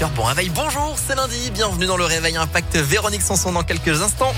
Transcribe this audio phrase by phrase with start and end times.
[0.00, 0.10] 8h.
[0.14, 1.50] Bon réveil, bonjour, c'est lundi.
[1.52, 2.76] Bienvenue dans le réveil Impact.
[2.76, 4.32] Véronique Sanson dans quelques instants.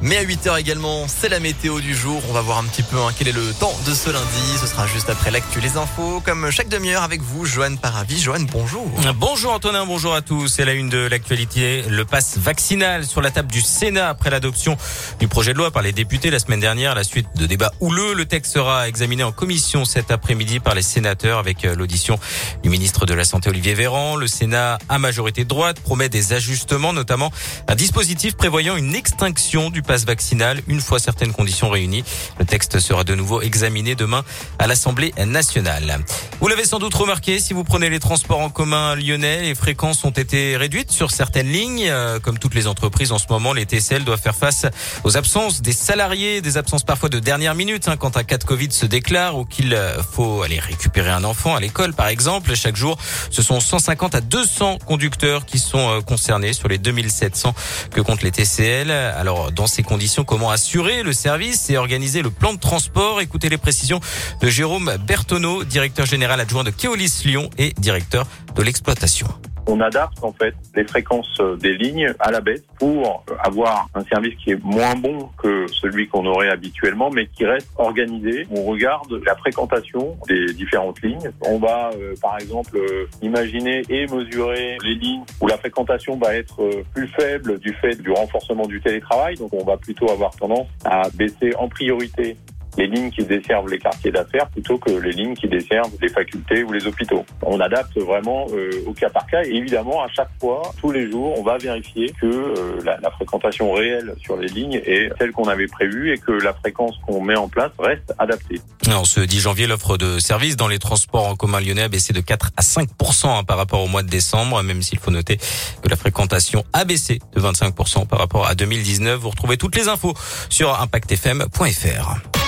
[0.00, 2.22] Mais à 8h également, c'est la météo du jour.
[2.30, 4.58] On va voir un petit peu hein, quel est le temps de ce lundi.
[4.60, 6.22] Ce sera juste après l'actu, les infos.
[6.24, 8.20] Comme chaque demi-heure avec vous, Joanne Paravi.
[8.20, 8.88] Joanne, bonjour.
[9.16, 10.46] Bonjour Antonin, bonjour à tous.
[10.46, 11.82] C'est la une de l'actualité.
[11.88, 14.76] Le pass vaccinal sur la table du Sénat après l'adoption
[15.18, 16.94] du projet de loi par les députés la semaine dernière.
[16.94, 18.14] La suite de débats houleux.
[18.14, 22.20] Le texte sera examiné en commission cet après-midi par les sénateurs avec euh, l'audition
[22.62, 24.14] du ministre de la Santé Olivier Véran.
[24.14, 27.32] Le Sénat, à majorité de droite, promet des ajustements, notamment
[27.66, 32.04] un dispositif prévoyant une extinction du passe vaccinal une fois certaines conditions réunies.
[32.38, 34.22] Le texte sera de nouveau examiné demain
[34.58, 36.00] à l'Assemblée nationale.
[36.40, 40.04] Vous l'avez sans doute remarqué, si vous prenez les transports en commun lyonnais, les fréquences
[40.04, 41.86] ont été réduites sur certaines lignes.
[41.88, 44.66] Euh, comme toutes les entreprises en ce moment, les TCL doivent faire face
[45.04, 48.44] aux absences des salariés, des absences parfois de dernière minute, hein, quand un cas de
[48.44, 52.54] Covid se déclare ou qu'il euh, faut aller récupérer un enfant à l'école, par exemple.
[52.54, 52.98] Chaque jour,
[53.30, 57.54] ce sont 150 à 200 conducteurs qui sont euh, concernés sur les 2700
[57.90, 58.90] que comptent les TCL.
[58.90, 63.20] Alors, dans ces conditions, comment assurer le service et organiser le plan de transport.
[63.20, 64.00] Écoutez les précisions
[64.40, 69.28] de Jérôme Bertonneau, directeur général adjoint de Keolis Lyon et directeur de l'exploitation
[69.68, 74.02] on adapte en fait les fréquences euh, des lignes à la baisse pour avoir un
[74.04, 78.46] service qui est moins bon que celui qu'on aurait habituellement, mais qui reste organisé.
[78.50, 81.30] On regarde la fréquentation des différentes lignes.
[81.42, 86.34] On va, euh, par exemple, euh, imaginer et mesurer les lignes où la fréquentation va
[86.34, 89.36] être plus faible du fait du renforcement du télétravail.
[89.36, 92.36] Donc, on va plutôt avoir tendance à baisser en priorité
[92.78, 96.62] les lignes qui desservent les quartiers d'affaires plutôt que les lignes qui desservent les facultés
[96.62, 97.26] ou les hôpitaux.
[97.42, 101.10] On adapte vraiment euh, au cas par cas et évidemment à chaque fois, tous les
[101.10, 105.32] jours, on va vérifier que euh, la, la, fréquentation réelle sur les lignes est celle
[105.32, 108.60] qu'on avait prévue et que la fréquence qu'on met en place reste adaptée.
[108.86, 112.12] Alors, ce 10 janvier, l'offre de services dans les transports en commun lyonnais a baissé
[112.12, 112.88] de 4 à 5
[113.24, 115.36] hein, par rapport au mois de décembre, même s'il faut noter
[115.82, 117.74] que la fréquentation a baissé de 25
[118.08, 119.18] par rapport à 2019.
[119.18, 120.14] Vous retrouvez toutes les infos
[120.48, 122.47] sur impactfm.fr.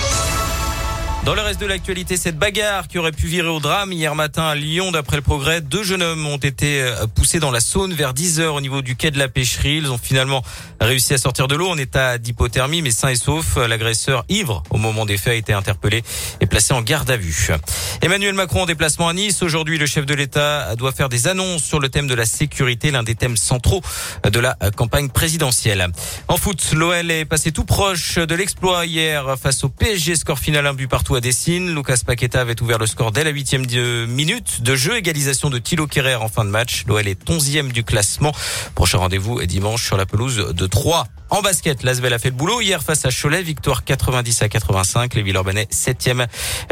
[1.23, 4.41] Dans le reste de l'actualité, cette bagarre qui aurait pu virer au drame hier matin
[4.41, 7.93] à Lyon, d'après le progrès, deux jeunes hommes ont été euh, poussés dans la Saône
[7.93, 9.77] vers 10 heures au niveau du quai de la pêcherie.
[9.77, 10.43] Ils ont finalement
[10.79, 13.55] réussi à sortir de l'eau en état d'hypothermie, mais sain et sauf.
[13.57, 16.01] L'agresseur ivre au moment des faits a été interpellé
[16.39, 17.49] et placé en garde à vue.
[18.01, 19.43] Emmanuel Macron en déplacement à Nice.
[19.43, 22.89] Aujourd'hui, le chef de l'État doit faire des annonces sur le thème de la sécurité,
[22.89, 23.81] l'un des thèmes centraux
[24.27, 25.87] de la campagne présidentielle.
[26.27, 30.15] En foot, l'OL est passé tout proche de l'exploit hier face au PSG.
[30.15, 31.73] Score final un but partout à Dessine.
[31.73, 33.65] Lucas Paqueta avait ouvert le score dès la huitième
[34.07, 34.97] minute de jeu.
[34.97, 36.85] Égalisation de Thilo Kerrer en fin de match.
[36.87, 38.31] L'OL est onzième du classement.
[38.75, 41.05] Prochain rendez-vous est dimanche sur la pelouse de Troyes.
[41.29, 45.13] En basket, l'Asvel a fait le boulot hier face à Cholet, victoire 90 à 85.
[45.13, 46.27] Les Villeurbanais septième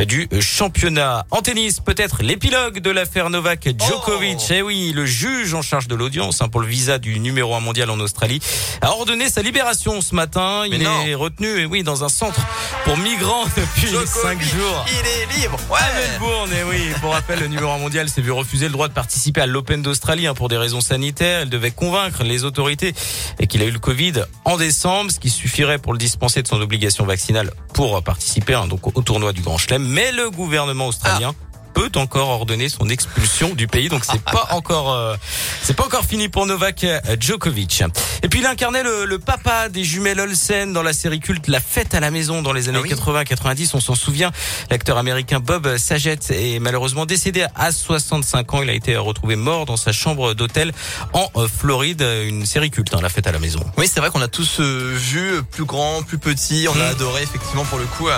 [0.05, 1.25] du championnat.
[1.31, 4.39] En tennis, peut-être l'épilogue de l'affaire Novak Djokovic.
[4.39, 4.53] Oh.
[4.53, 7.61] Eh oui, le juge en charge de l'audience hein, pour le visa du numéro un
[7.61, 8.41] mondial en Australie
[8.81, 10.63] a ordonné sa libération ce matin.
[10.69, 12.41] Il est retenu, et eh oui, dans un centre
[12.85, 14.85] pour migrants depuis cinq jours.
[14.87, 15.57] Il est libre.
[15.69, 15.77] Ouais.
[15.79, 16.93] À Melbourne, et eh oui.
[17.01, 19.81] Pour rappel, le numéro un mondial s'est vu refuser le droit de participer à l'Open
[19.81, 21.41] d'Australie hein, pour des raisons sanitaires.
[21.41, 22.93] Elle devait convaincre les autorités
[23.39, 24.13] et qu'il a eu le Covid
[24.45, 28.67] en décembre, ce qui suffirait pour le dispenser de son obligation vaccinale pour participer hein,
[28.67, 29.85] donc au tournoi du Grand Chelem.
[29.85, 31.48] Mais le gouvernement australien ah
[31.79, 33.87] peut encore ordonner son expulsion du pays.
[33.87, 35.15] Donc c'est pas encore euh,
[35.63, 36.85] c'est pas encore fini pour Novak
[37.17, 37.83] Djokovic.
[38.21, 41.61] Et puis il incarnait le, le, papa des jumelles Olsen dans la série culte La
[41.61, 43.69] Fête à la maison dans les années 80-90.
[43.71, 44.31] Ah On s'en souvient.
[44.69, 48.61] L'acteur américain Bob Saget est malheureusement décédé à 65 ans.
[48.61, 50.73] Il a été retrouvé mort dans sa chambre d'hôtel
[51.13, 52.01] en euh, Floride.
[52.01, 53.61] Une série culte, hein, La Fête à la maison.
[53.77, 56.67] Oui, c'est vrai qu'on a tous euh, vu plus grand, plus petit.
[56.69, 56.91] On a hmm.
[56.91, 58.09] adoré effectivement pour le coup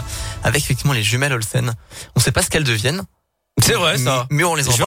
[0.43, 1.75] avec effectivement les jumelles Olsen.
[2.15, 3.03] On sait pas ce qu'elles deviennent.
[3.63, 4.25] C'est vrai ça.
[4.29, 4.77] Mais on les envoie.